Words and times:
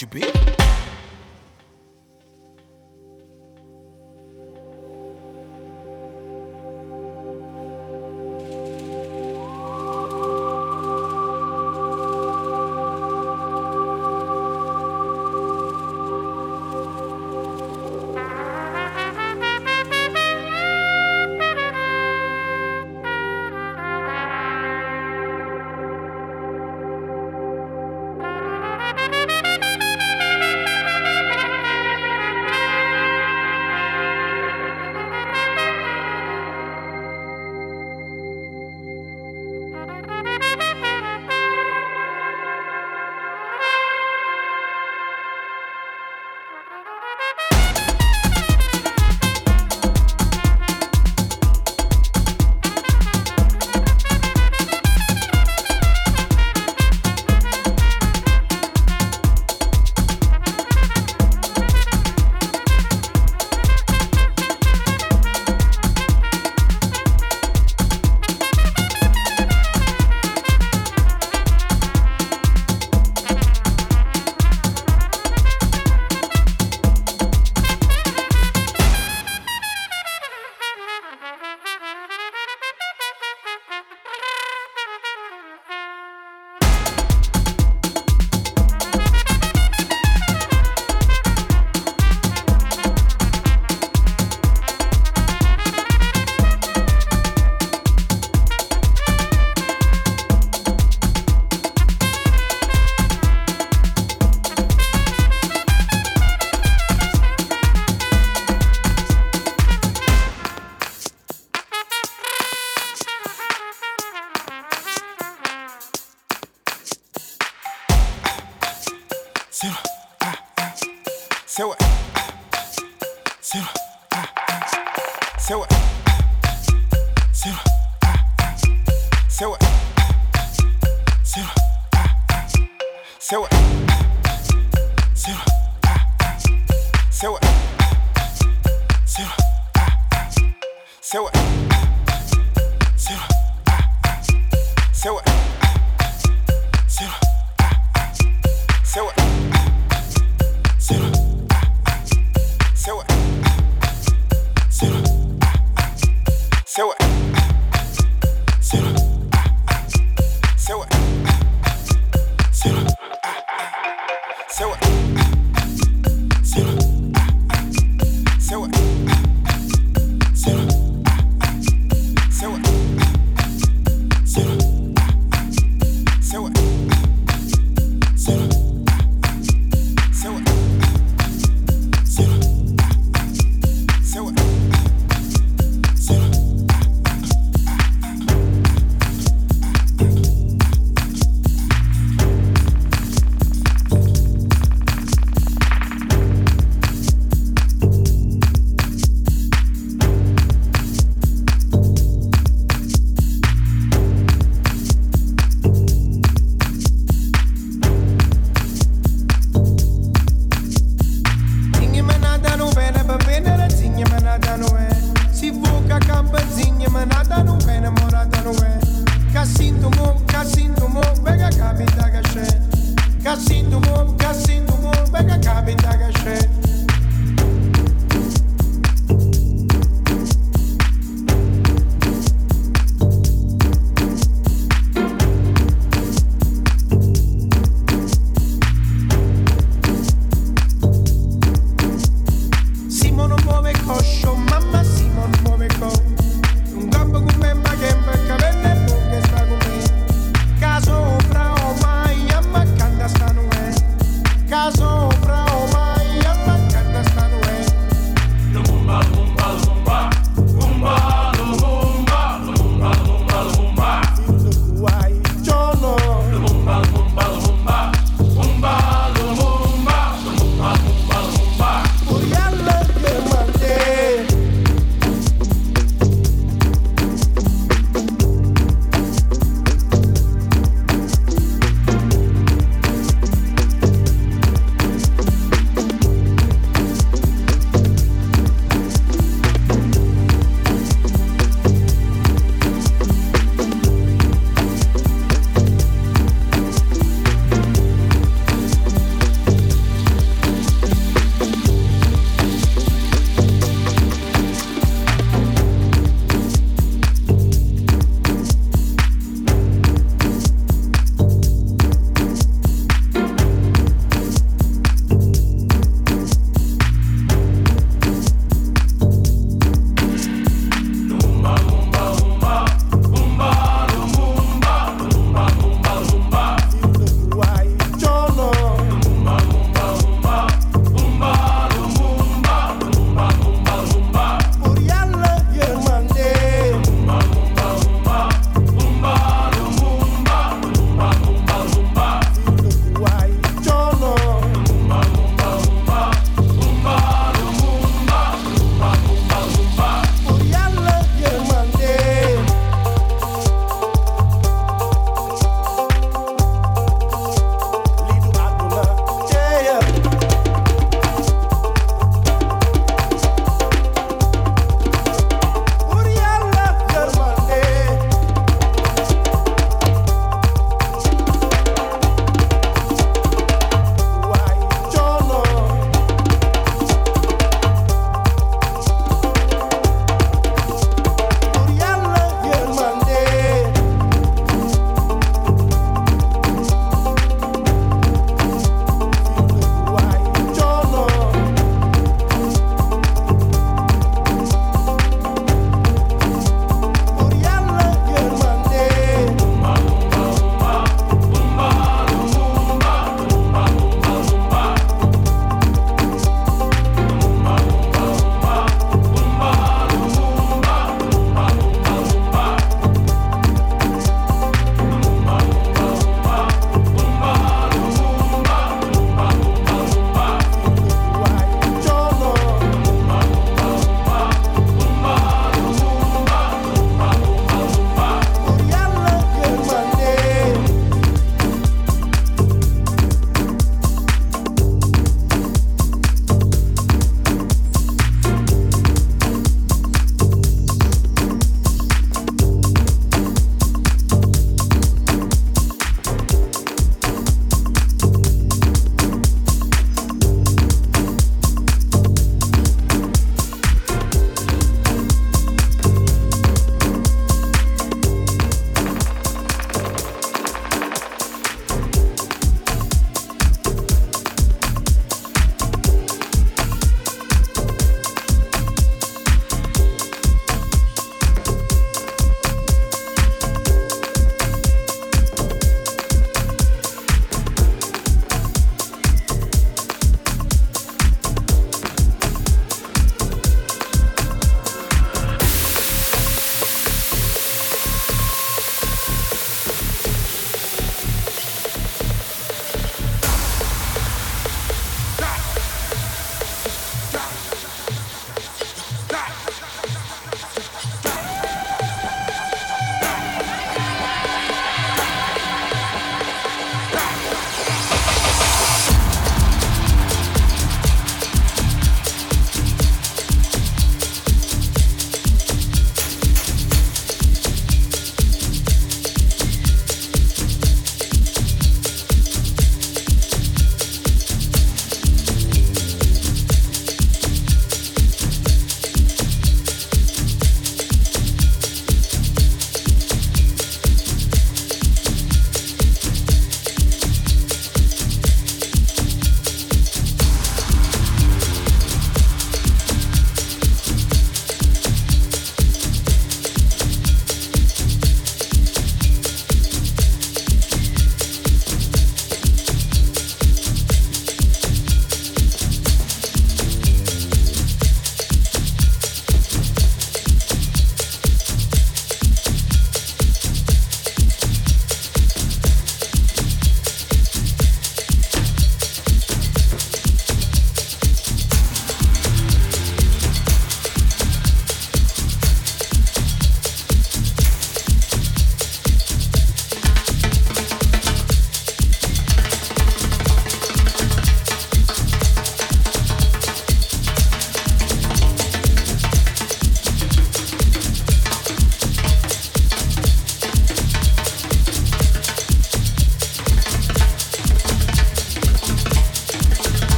You 0.00 0.06
be. 0.06 0.57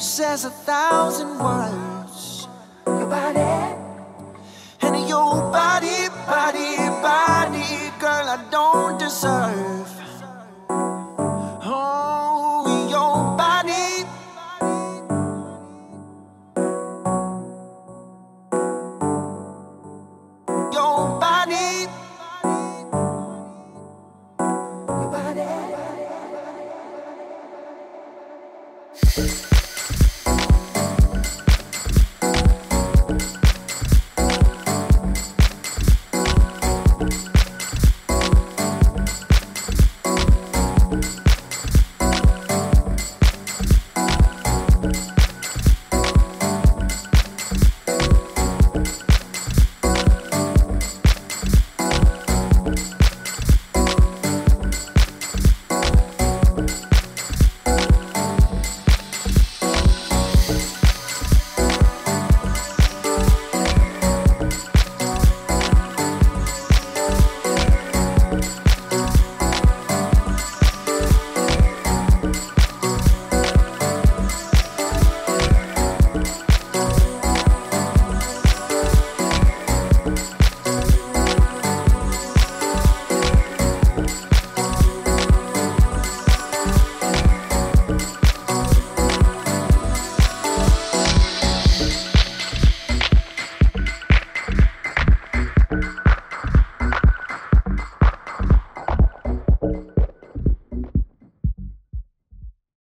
says 0.00 0.46
a 0.46 0.50
thousand 0.50 1.38
words. 1.38 2.48
Your 2.86 3.06
body. 3.06 3.76
And 4.80 5.08
your 5.08 5.34
body, 5.52 6.08
body, 6.26 6.76
body, 7.02 7.90
girl, 8.00 8.26
I 8.28 8.46
don't 8.50 8.98
deserve. 8.98 9.89